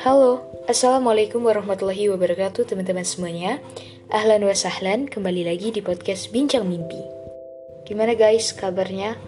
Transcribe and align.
Halo, 0.00 0.48
Assalamualaikum 0.64 1.44
warahmatullahi 1.44 2.08
wabarakatuh 2.08 2.64
teman-teman 2.64 3.04
semuanya. 3.04 3.60
Ahlan 4.08 4.48
wa 4.48 4.56
sahlan, 4.56 5.04
kembali 5.04 5.44
lagi 5.44 5.76
di 5.76 5.84
podcast 5.84 6.32
Bincang 6.32 6.64
Mimpi. 6.64 7.04
Gimana 7.84 8.16
guys 8.16 8.56
kabarnya? 8.56 9.20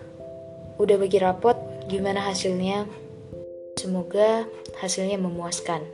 Udah 0.81 0.97
bagi 0.97 1.21
rapot, 1.21 1.61
gimana 1.93 2.25
hasilnya? 2.25 2.89
Semoga 3.77 4.49
hasilnya 4.81 5.21
memuaskan. 5.21 5.85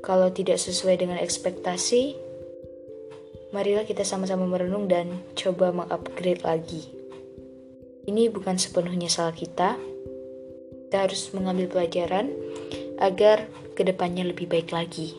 Kalau 0.00 0.32
tidak 0.32 0.56
sesuai 0.56 1.04
dengan 1.04 1.20
ekspektasi, 1.20 2.16
marilah 3.52 3.84
kita 3.84 4.08
sama-sama 4.08 4.48
merenung 4.48 4.88
dan 4.88 5.20
coba 5.36 5.68
mengupgrade 5.68 6.40
lagi 6.48 6.95
Ini 8.06 8.30
bukan 8.30 8.54
sepenuhnya 8.54 9.10
salah 9.10 9.34
kita 9.34 9.74
Kita 10.86 11.02
harus 11.02 11.26
mengambil 11.34 11.66
pelajaran 11.66 12.30
agar 13.02 13.50
ke 13.74 13.82
depannya 13.82 14.22
lebih 14.22 14.46
baik 14.46 14.70
lagi. 14.70 15.18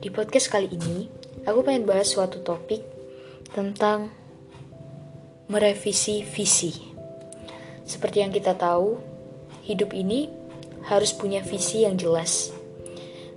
Di 0.00 0.08
podcast 0.08 0.48
kali 0.48 0.72
ini, 0.72 1.12
aku 1.44 1.60
pengen 1.60 1.84
bahas 1.84 2.08
suatu 2.08 2.40
topik 2.40 2.80
tentang 3.52 4.08
merevisi 5.52 6.24
visi. 6.24 6.72
Seperti 7.84 8.24
yang 8.24 8.32
kita 8.32 8.56
tahu, 8.56 8.96
hidup 9.68 9.92
ini 9.92 10.32
harus 10.88 11.12
punya 11.12 11.44
visi 11.44 11.84
yang 11.84 12.00
jelas, 12.00 12.48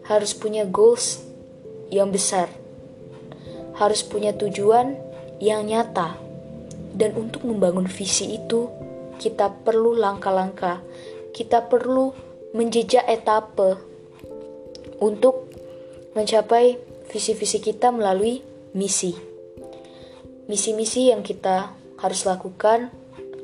harus 0.08 0.32
punya 0.32 0.64
goals 0.64 1.20
yang 1.92 2.08
besar, 2.08 2.48
harus 3.76 4.00
punya 4.00 4.32
tujuan 4.32 4.96
yang 5.44 5.68
nyata, 5.68 6.16
dan 6.94 7.18
untuk 7.18 7.44
membangun 7.44 7.90
visi 7.90 8.38
itu, 8.38 8.70
kita 9.18 9.50
perlu 9.66 9.98
langkah-langkah, 9.98 10.82
kita 11.34 11.66
perlu 11.66 12.14
menjejak 12.54 13.06
etape 13.10 13.82
untuk 15.02 15.50
mencapai 16.14 16.78
visi-visi 17.10 17.58
kita 17.60 17.90
melalui 17.90 18.46
misi. 18.78 19.18
Misi-misi 20.46 21.10
yang 21.10 21.26
kita 21.26 21.74
harus 21.98 22.28
lakukan 22.30 22.94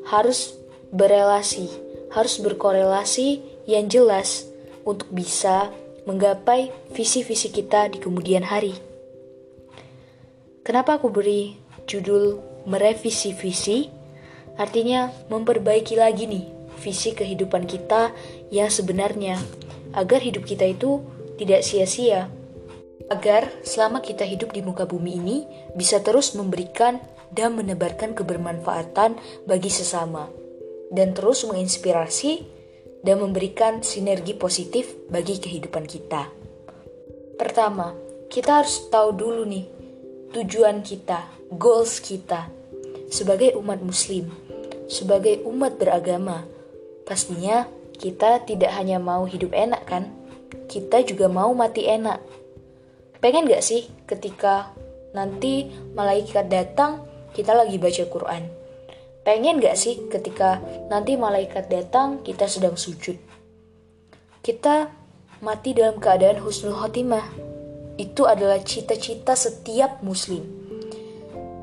harus 0.09 0.57
berelasi, 0.89 1.69
harus 2.09 2.41
berkorelasi 2.41 3.45
yang 3.69 3.85
jelas 3.85 4.49
untuk 4.81 5.05
bisa 5.13 5.69
menggapai 6.09 6.73
visi-visi 6.97 7.53
kita 7.53 7.93
di 7.93 8.01
kemudian 8.01 8.41
hari. 8.41 8.73
Kenapa 10.65 10.97
aku 10.97 11.13
beri 11.13 11.61
judul 11.85 12.41
merevisi 12.65 13.31
visi? 13.35 13.87
Artinya 14.59 15.07
memperbaiki 15.31 15.95
lagi 15.95 16.27
nih 16.27 16.45
visi 16.79 17.15
kehidupan 17.15 17.67
kita 17.67 18.11
yang 18.51 18.71
sebenarnya, 18.71 19.39
agar 19.95 20.19
hidup 20.23 20.47
kita 20.47 20.67
itu 20.67 21.03
tidak 21.39 21.63
sia-sia. 21.63 22.31
Agar 23.09 23.49
selama 23.63 24.03
kita 24.03 24.23
hidup 24.27 24.51
di 24.53 24.61
muka 24.61 24.85
bumi 24.85 25.17
ini 25.17 25.37
bisa 25.73 25.99
terus 26.03 26.35
memberikan 26.35 26.99
dan 27.31 27.55
menebarkan 27.55 28.13
kebermanfaatan 28.17 29.17
bagi 29.45 29.71
sesama, 29.71 30.27
dan 30.91 31.13
terus 31.13 31.45
menginspirasi 31.45 32.45
dan 33.05 33.23
memberikan 33.23 33.79
sinergi 33.79 34.35
positif 34.35 34.91
bagi 35.07 35.39
kehidupan 35.39 35.87
kita. 35.87 36.27
Pertama, 37.39 37.95
kita 38.27 38.61
harus 38.61 38.91
tahu 38.91 39.15
dulu 39.15 39.47
nih 39.47 39.65
tujuan 40.35 40.83
kita, 40.83 41.38
goals 41.53 42.01
kita 42.01 42.49
sebagai 43.09 43.57
umat 43.57 43.81
muslim, 43.81 44.29
sebagai 44.85 45.41
umat 45.45 45.77
beragama, 45.81 46.45
Pastinya 47.09 47.65
kita 47.97 48.45
tidak 48.45 48.69
hanya 48.77 49.01
mau 49.01 49.25
hidup 49.25 49.49
enak 49.49 49.81
kan? 49.89 50.13
Kita 50.69 51.01
juga 51.01 51.25
mau 51.25 51.49
mati 51.57 51.89
enak. 51.89 52.21
Pengen 53.17 53.49
gak 53.49 53.65
sih 53.65 53.89
ketika 54.05 54.69
nanti 55.17 55.73
malaikat 55.97 56.53
datang 56.53 57.01
kita 57.33 57.57
lagi 57.57 57.81
baca 57.81 58.05
Quran? 58.05 58.45
Pengen 59.25 59.57
gak 59.57 59.73
sih 59.73 60.05
ketika 60.05 60.61
nanti 60.93 61.17
malaikat 61.17 61.65
datang 61.65 62.21
kita 62.21 62.45
sedang 62.45 62.77
sujud? 62.77 63.17
Kita 64.45 64.93
mati 65.41 65.73
dalam 65.73 65.97
keadaan 65.97 66.45
husnul 66.45 66.77
khotimah. 66.77 67.25
Itu 67.97 68.29
adalah 68.29 68.61
cita-cita 68.61 69.33
setiap 69.33 70.05
muslim. 70.05 70.45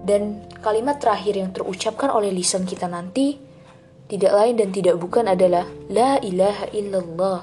Dan 0.06 0.47
kalimat 0.62 1.03
terakhir 1.03 1.34
yang 1.34 1.50
terucapkan 1.50 2.15
oleh 2.15 2.31
lisan 2.31 2.62
kita 2.62 2.87
nanti 2.87 3.43
tidak 4.06 4.39
lain 4.39 4.55
dan 4.55 4.71
tidak 4.71 4.94
bukan 5.03 5.27
adalah 5.27 5.67
La 5.91 6.22
ilaha 6.22 6.71
illallah. 6.71 7.41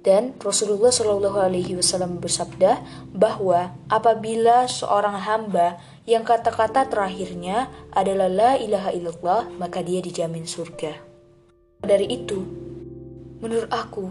Dan 0.00 0.34
Rasulullah 0.42 0.90
Shallallahu 0.90 1.38
Alaihi 1.38 1.78
Wasallam 1.78 2.18
bersabda 2.18 2.82
bahwa 3.14 3.70
apabila 3.86 4.66
seorang 4.66 5.14
hamba 5.22 5.78
yang 6.10 6.26
kata-kata 6.26 6.90
terakhirnya 6.90 7.70
adalah 7.94 8.26
La 8.26 8.52
ilaha 8.58 8.90
illallah, 8.90 9.46
maka 9.60 9.84
dia 9.84 10.02
dijamin 10.02 10.48
surga. 10.48 10.96
Dari 11.86 12.10
itu, 12.10 12.40
menurut 13.38 13.70
aku, 13.70 14.10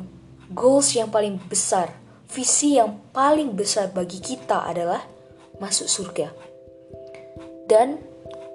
goals 0.53 0.95
yang 0.95 1.11
paling 1.11 1.41
besar, 1.49 1.91
visi 2.29 2.79
yang 2.79 3.01
paling 3.11 3.51
besar 3.57 3.91
bagi 3.91 4.21
kita 4.23 4.63
adalah 4.63 5.03
masuk 5.59 5.89
surga. 5.89 6.48
Dan 7.69 8.01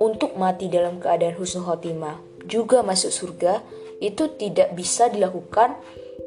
untuk 0.02 0.34
mati 0.34 0.66
dalam 0.66 0.98
keadaan 0.98 1.38
husnul 1.38 1.62
khotimah 1.62 2.18
juga 2.50 2.82
masuk 2.82 3.14
surga 3.14 3.62
itu 4.02 4.26
tidak 4.34 4.74
bisa 4.74 5.06
dilakukan 5.06 5.78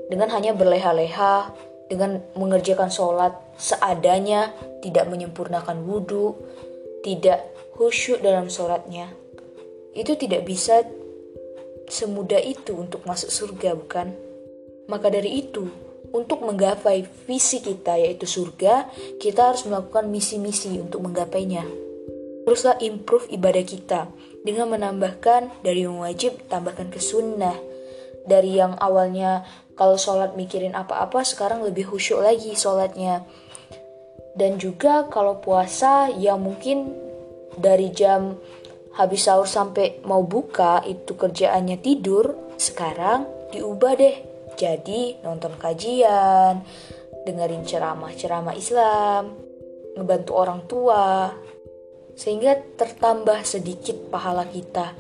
dengan 0.08 0.31
hanya 0.31 0.56
berleha-leha, 0.56 1.52
dengan 1.92 2.24
mengerjakan 2.40 2.88
sholat 2.88 3.36
seadanya, 3.59 4.56
tidak 4.80 5.12
menyempurnakan 5.12 5.84
wudhu, 5.84 6.36
tidak 7.03 7.44
khusyuk 7.75 8.24
dalam 8.24 8.48
sholatnya. 8.48 9.12
Itu 9.92 10.16
tidak 10.16 10.48
bisa 10.48 10.88
semudah 11.88 12.40
itu 12.40 12.75
untuk 12.75 13.04
masuk 13.04 13.31
surga, 13.31 13.75
bukan? 13.75 14.16
Maka 14.88 15.12
dari 15.12 15.44
itu, 15.44 15.68
untuk 16.16 16.44
menggapai 16.44 17.04
visi 17.28 17.59
kita 17.59 18.00
yaitu 18.00 18.24
surga, 18.24 18.88
kita 19.19 19.52
harus 19.52 19.68
melakukan 19.68 20.08
misi-misi 20.08 20.80
untuk 20.80 21.04
menggapainya. 21.04 21.87
Teruslah 22.47 22.80
improve 22.80 23.28
ibadah 23.28 23.59
kita 23.68 24.08
dengan 24.47 24.72
menambahkan 24.72 25.52
dari 25.68 25.84
yang 25.84 26.00
wajib 26.00 26.47
tambahkan 26.47 26.88
ke 26.88 27.03
sunnah. 27.03 27.59
Dari 28.24 28.56
yang 28.56 28.80
awalnya 28.80 29.44
kalau 29.75 30.00
sholat 30.00 30.40
mikirin 30.40 30.72
apa-apa 30.72 31.28
sekarang 31.28 31.59
lebih 31.68 31.91
khusyuk 31.91 32.24
lagi 32.24 32.56
sholatnya. 32.56 33.28
Dan 34.31 34.56
juga 34.63 35.12
kalau 35.12 35.44
puasa 35.44 36.07
yang 36.07 36.40
mungkin 36.40 36.96
dari 37.59 37.91
jam 37.91 38.40
habis 38.96 39.28
sahur 39.28 39.44
sampai 39.44 40.00
mau 40.07 40.24
buka 40.24 40.88
itu 40.88 41.19
kerjaannya 41.19 41.84
tidur, 41.84 42.56
sekarang 42.56 43.28
diubah 43.52 43.94
deh 44.00 44.16
jadi 44.56 45.19
nonton 45.19 45.52
kajian, 45.59 46.63
dengerin 47.28 47.68
ceramah-ceramah 47.68 48.56
Islam, 48.56 49.36
ngebantu 50.00 50.31
orang 50.31 50.63
tua, 50.63 51.36
sehingga 52.17 52.57
tertambah 52.57 53.45
sedikit 53.45 54.09
pahala 54.09 54.50
kita 54.50 54.97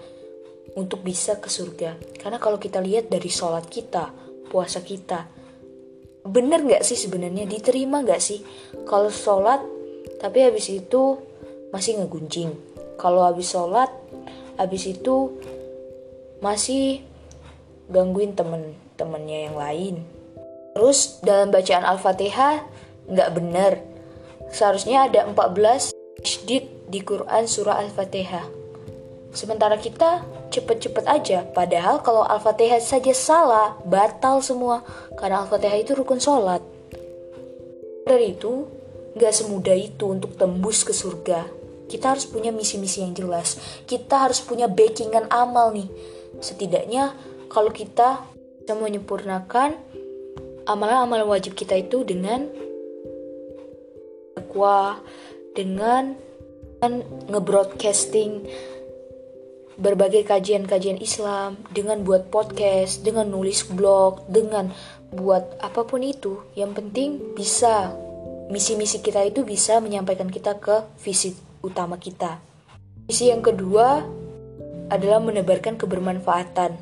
untuk 0.77 1.01
bisa 1.01 1.41
ke 1.41 1.49
surga. 1.49 1.97
Karena 2.21 2.37
kalau 2.37 2.61
kita 2.61 2.77
lihat 2.77 3.09
dari 3.09 3.25
sholat 3.25 3.65
kita, 3.65 4.13
puasa 4.53 4.85
kita, 4.85 5.25
bener 6.21 6.61
nggak 6.61 6.85
sih 6.85 6.93
sebenarnya 6.93 7.49
diterima 7.49 8.03
nggak 8.03 8.19
sih 8.19 8.43
kalau 8.83 9.07
sholat 9.07 9.63
tapi 10.21 10.45
habis 10.45 10.69
itu 10.69 11.17
masih 11.73 11.99
ngegunjing. 11.99 12.53
Kalau 12.97 13.25
habis 13.25 13.49
sholat, 13.53 13.89
habis 14.57 14.85
itu 14.89 15.37
masih 16.41 17.01
gangguin 17.89 18.33
temen-temennya 18.37 19.39
yang 19.49 19.55
lain. 19.57 19.95
Terus 20.73 21.21
dalam 21.25 21.49
bacaan 21.49 21.85
Al-Fatihah 21.85 22.65
nggak 23.09 23.29
bener. 23.33 23.73
Seharusnya 24.53 25.09
ada 25.09 25.25
14 25.25 25.96
tasydid 26.27 26.91
di 26.91 26.99
Quran 27.07 27.47
surah 27.47 27.79
Al-Fatihah. 27.87 28.43
Sementara 29.31 29.79
kita 29.79 30.27
cepet-cepet 30.51 31.07
aja, 31.07 31.47
padahal 31.55 32.03
kalau 32.03 32.27
Al-Fatihah 32.27 32.83
saja 32.83 33.15
salah, 33.15 33.79
batal 33.87 34.43
semua, 34.43 34.83
karena 35.15 35.47
Al-Fatihah 35.47 35.79
itu 35.79 35.95
rukun 35.95 36.19
sholat. 36.19 36.59
Dari 38.03 38.35
itu, 38.35 38.67
gak 39.15 39.31
semudah 39.39 39.71
itu 39.71 40.03
untuk 40.11 40.35
tembus 40.35 40.83
ke 40.83 40.91
surga. 40.91 41.47
Kita 41.87 42.11
harus 42.11 42.27
punya 42.27 42.51
misi-misi 42.51 43.07
yang 43.07 43.15
jelas. 43.15 43.55
Kita 43.87 44.27
harus 44.27 44.43
punya 44.43 44.67
backingan 44.67 45.31
amal 45.31 45.71
nih. 45.71 45.87
Setidaknya 46.43 47.15
kalau 47.47 47.71
kita 47.71 48.27
bisa 48.67 48.75
menyempurnakan 48.75 49.79
amalan-amalan 50.67 51.23
wajib 51.23 51.55
kita 51.55 51.79
itu 51.79 52.03
dengan 52.03 52.51
takwa, 54.35 54.99
dengan 55.57 56.13
ngebroadcasting 57.33 58.45
berbagai 59.77 60.25
kajian-kajian 60.25 60.97
Islam, 61.01 61.57
dengan 61.69 62.01
buat 62.01 62.33
podcast, 62.33 63.05
dengan 63.05 63.29
nulis 63.29 63.65
blog, 63.69 64.25
dengan 64.29 64.73
buat 65.13 65.57
apa 65.61 65.85
pun 65.85 66.01
itu. 66.01 66.41
Yang 66.57 66.71
penting 66.81 67.09
bisa 67.37 67.93
misi-misi 68.49 69.01
kita 69.01 69.21
itu 69.25 69.45
bisa 69.45 69.77
menyampaikan 69.77 70.29
kita 70.29 70.57
ke 70.57 70.85
visi 71.01 71.37
utama 71.61 72.01
kita. 72.01 72.41
Misi 73.05 73.29
yang 73.29 73.45
kedua 73.45 74.01
adalah 74.89 75.21
menebarkan 75.21 75.77
kebermanfaatan. 75.77 76.73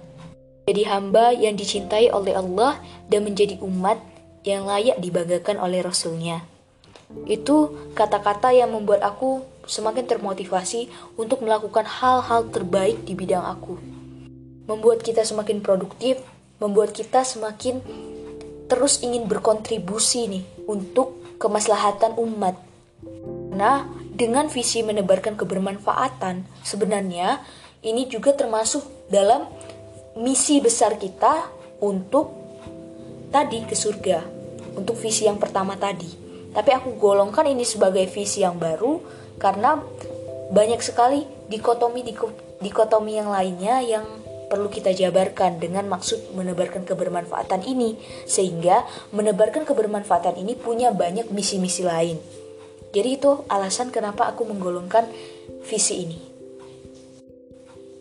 Jadi 0.65 0.81
hamba 0.89 1.29
yang 1.35 1.53
dicintai 1.53 2.09
oleh 2.09 2.33
Allah 2.33 2.81
dan 3.05 3.21
menjadi 3.27 3.61
umat 3.61 4.01
yang 4.41 4.65
layak 4.65 4.97
dibanggakan 4.97 5.61
oleh 5.61 5.85
Rasulnya. 5.85 6.54
Itu 7.29 7.89
kata-kata 7.93 8.51
yang 8.51 8.73
membuat 8.73 9.05
aku 9.05 9.45
semakin 9.65 10.05
termotivasi 10.05 10.89
untuk 11.17 11.41
melakukan 11.41 11.85
hal-hal 11.85 12.49
terbaik 12.49 13.05
di 13.05 13.13
bidang 13.17 13.45
aku. 13.45 13.77
Membuat 14.65 15.05
kita 15.05 15.21
semakin 15.21 15.61
produktif, 15.61 16.21
membuat 16.57 16.93
kita 16.93 17.21
semakin 17.21 17.81
terus 18.65 19.05
ingin 19.05 19.29
berkontribusi 19.29 20.25
nih 20.25 20.45
untuk 20.65 21.37
kemaslahatan 21.37 22.17
umat. 22.17 22.57
Nah, 23.53 23.85
dengan 24.15 24.49
visi 24.49 24.81
menebarkan 24.81 25.37
kebermanfaatan, 25.37 26.65
sebenarnya 26.65 27.43
ini 27.85 28.09
juga 28.09 28.33
termasuk 28.33 29.11
dalam 29.13 29.45
misi 30.17 30.57
besar 30.63 30.97
kita 30.97 31.45
untuk 31.83 32.33
tadi 33.29 33.61
ke 33.67 33.75
surga, 33.77 34.23
untuk 34.79 34.97
visi 34.97 35.29
yang 35.29 35.37
pertama 35.37 35.77
tadi. 35.77 36.24
Tapi 36.55 36.71
aku 36.71 36.95
golongkan 36.95 37.43
ini 37.43 37.67
sebagai 37.67 38.07
visi 38.07 38.41
yang 38.41 38.55
baru 38.55 39.03
karena 39.35 39.83
banyak 40.55 40.79
sekali 40.79 41.27
dikotomi 41.51 42.01
dikotomi 42.63 43.19
yang 43.19 43.27
lainnya 43.27 43.83
yang 43.83 44.05
perlu 44.47 44.71
kita 44.71 44.93
jabarkan 44.93 45.59
dengan 45.59 45.89
maksud 45.89 46.31
menebarkan 46.37 46.87
kebermanfaatan 46.87 47.65
ini 47.65 47.99
sehingga 48.23 48.85
menebarkan 49.11 49.67
kebermanfaatan 49.67 50.39
ini 50.39 50.55
punya 50.55 50.95
banyak 50.95 51.33
misi-misi 51.33 51.83
lain. 51.83 52.21
Jadi 52.95 53.09
itu 53.19 53.43
alasan 53.51 53.91
kenapa 53.91 54.31
aku 54.31 54.47
menggolongkan 54.47 55.03
visi 55.67 56.07
ini. 56.07 56.19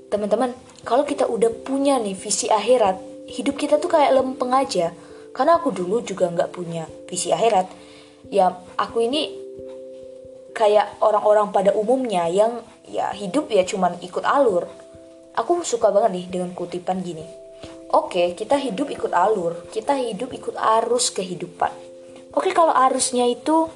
Teman-teman, 0.07 0.55
kalau 0.87 1.03
kita 1.03 1.27
udah 1.27 1.51
punya 1.51 1.99
nih 1.99 2.15
visi 2.15 2.47
akhirat, 2.47 3.27
hidup 3.27 3.59
kita 3.59 3.83
tuh 3.83 3.91
kayak 3.91 4.15
lempeng 4.15 4.55
aja. 4.55 4.95
Karena 5.35 5.59
aku 5.59 5.75
dulu 5.75 5.99
juga 6.07 6.31
nggak 6.31 6.55
punya 6.55 6.87
visi 7.11 7.35
akhirat. 7.35 7.67
Ya, 8.33 8.57
aku 8.79 9.05
ini 9.05 9.33
kayak 10.55 11.03
orang-orang 11.03 11.51
pada 11.51 11.75
umumnya 11.75 12.31
yang 12.31 12.63
ya 12.87 13.11
hidup 13.11 13.51
ya 13.51 13.67
cuman 13.67 13.99
ikut 14.01 14.23
alur. 14.23 14.71
Aku 15.35 15.67
suka 15.67 15.91
banget 15.91 16.11
nih 16.15 16.27
dengan 16.31 16.51
kutipan 16.55 17.03
gini. 17.03 17.27
Oke, 17.91 18.35
kita 18.39 18.59
hidup 18.59 18.91
ikut 18.91 19.11
alur, 19.15 19.67
kita 19.71 19.99
hidup 19.99 20.31
ikut 20.35 20.55
arus 20.55 21.11
kehidupan. 21.11 21.71
Oke, 22.35 22.51
kalau 22.51 22.75
arusnya 22.75 23.27
itu 23.27 23.71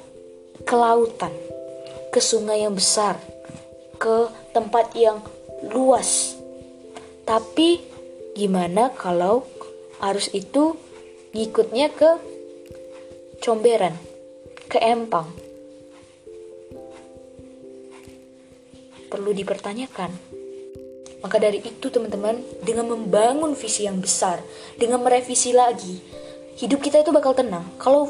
ke 0.67 0.75
lautan, 0.75 1.31
ke 2.11 2.19
sungai 2.19 2.67
yang 2.67 2.75
besar, 2.75 3.15
ke 3.95 4.27
tempat 4.51 4.91
yang 4.95 5.23
luas. 5.71 6.35
Tapi 7.23 7.79
gimana 8.35 8.91
kalau 8.95 9.47
arus 10.03 10.31
itu 10.31 10.75
ngikutnya 11.31 11.91
ke 11.91 12.19
comberan, 13.39 13.95
ke 14.69 14.77
empang, 14.77 15.25
perlu 19.09 19.33
dipertanyakan. 19.33 20.13
Maka 21.19 21.35
dari 21.35 21.59
itu 21.59 21.91
teman-teman, 21.91 22.39
dengan 22.63 22.87
membangun 22.87 23.51
visi 23.57 23.83
yang 23.83 23.99
besar, 23.99 24.39
dengan 24.79 25.03
merevisi 25.03 25.51
lagi, 25.51 25.99
hidup 26.61 26.79
kita 26.79 27.03
itu 27.03 27.11
bakal 27.11 27.35
tenang. 27.35 27.65
Kalau 27.75 28.07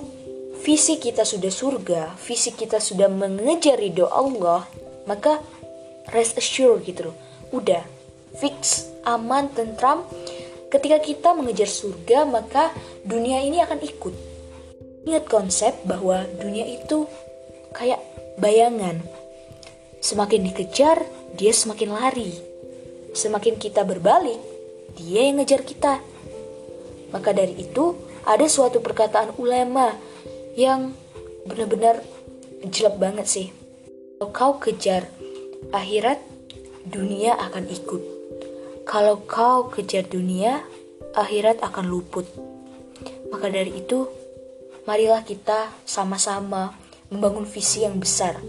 visi 0.62 1.02
kita 1.02 1.26
sudah 1.26 1.50
surga, 1.50 2.14
visi 2.22 2.54
kita 2.54 2.78
sudah 2.78 3.10
mengejar 3.10 3.82
ridho 3.82 4.06
Allah, 4.12 4.70
maka 5.10 5.42
rest 6.14 6.38
assured 6.38 6.86
gitu 6.86 7.10
loh. 7.10 7.16
Udah, 7.50 7.82
fix, 8.38 8.86
aman, 9.10 9.50
tentram. 9.58 10.06
Ketika 10.70 11.02
kita 11.02 11.34
mengejar 11.34 11.66
surga, 11.66 12.30
maka 12.30 12.70
dunia 13.02 13.42
ini 13.42 13.58
akan 13.58 13.82
ikut. 13.82 14.29
Ingat 15.10 15.26
konsep 15.26 15.74
bahwa 15.90 16.30
dunia 16.38 16.70
itu 16.70 17.10
kayak 17.74 17.98
bayangan, 18.38 19.02
Semakin 20.00 20.48
dikejar, 20.48 21.04
dia 21.36 21.52
semakin 21.52 21.92
lari. 21.92 22.32
Semakin 23.12 23.60
kita 23.60 23.84
berbalik, 23.84 24.40
dia 24.96 25.28
yang 25.28 25.44
ngejar 25.44 25.68
kita. 25.68 26.00
Maka 27.12 27.36
dari 27.36 27.60
itu, 27.60 28.00
ada 28.24 28.48
suatu 28.48 28.80
perkataan 28.80 29.36
ulama 29.36 29.92
yang 30.56 30.96
benar-benar 31.44 32.00
jelek 32.64 32.96
banget 32.96 33.28
sih. 33.28 33.48
Kalau 34.20 34.32
kau 34.32 34.54
kejar 34.64 35.12
akhirat, 35.76 36.24
dunia 36.88 37.36
akan 37.36 37.68
ikut. 37.68 38.04
Kalau 38.88 39.20
kau 39.28 39.68
kejar 39.68 40.08
dunia, 40.08 40.64
akhirat 41.12 41.60
akan 41.60 41.92
luput. 41.92 42.24
Maka 43.36 43.52
dari 43.52 43.84
itu, 43.84 44.08
marilah 44.90 45.22
kita 45.22 45.70
sama-sama 45.86 46.74
membangun 47.14 47.46
visi 47.46 47.86
yang 47.86 48.02
besar. 48.02 48.42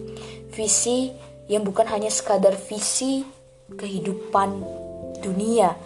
Visi 0.57 1.13
yang 1.53 1.69
bukan 1.69 1.85
hanya 1.93 2.09
sekadar 2.09 2.57
visi 2.57 3.29
kehidupan 3.69 4.65
dunia, 5.21 5.77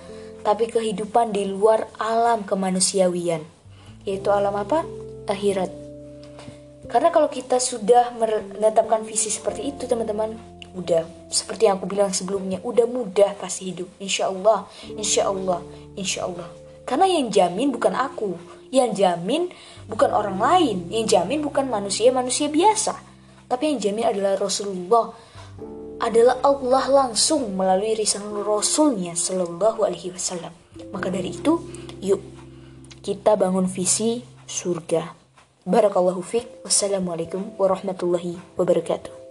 tapi 0.47 0.71
kehidupan 0.71 1.35
di 1.35 1.51
luar 1.51 1.91
alam 1.99 2.47
kemanusiawian, 2.47 3.43
yaitu 4.07 4.31
alam 4.31 4.55
apa? 4.55 4.87
Akhirat. 5.27 5.75
Karena 6.87 7.11
kalau 7.11 7.27
kita 7.27 7.59
sudah 7.59 8.15
menetapkan 8.15 9.03
visi 9.03 9.35
seperti 9.35 9.75
itu, 9.75 9.91
teman-teman, 9.91 10.39
udah 10.79 11.03
seperti 11.35 11.67
yang 11.67 11.83
aku 11.83 11.91
bilang 11.91 12.15
sebelumnya, 12.15 12.63
udah 12.63 12.87
mudah 12.87 13.35
pasti 13.43 13.75
hidup, 13.75 13.91
insya 13.99 14.31
Allah, 14.31 14.71
insya 14.95 15.27
Allah, 15.27 15.59
insya 15.99 16.31
Allah. 16.31 16.47
Karena 16.87 17.11
yang 17.11 17.33
jamin 17.33 17.75
bukan 17.75 17.97
aku, 17.97 18.37
yang 18.71 18.93
jamin 18.97 19.51
bukan 19.89 20.11
orang 20.13 20.39
lain, 20.41 20.89
yang 20.89 21.05
jamin 21.05 21.41
bukan 21.45 21.69
manusia-manusia 21.69 22.49
biasa, 22.49 22.97
tapi 23.49 23.75
yang 23.75 23.79
jamin 23.81 24.05
adalah 24.09 24.41
Rasulullah 24.41 25.13
adalah 26.03 26.43
Allah 26.43 26.85
langsung 26.91 27.55
melalui 27.55 27.97
risalah 27.97 28.45
Rasulnya 28.45 29.15
Shallallahu 29.17 29.87
Alaihi 29.87 30.13
Wasallam. 30.13 30.53
Maka 30.91 31.09
dari 31.09 31.33
itu, 31.33 31.63
yuk 32.03 32.21
kita 33.01 33.39
bangun 33.39 33.71
visi 33.71 34.21
surga. 34.45 35.15
Barakallahu 35.65 36.21
fiqh. 36.21 36.67
Wassalamualaikum 36.67 37.57
warahmatullahi 37.57 38.37
wabarakatuh. 38.61 39.24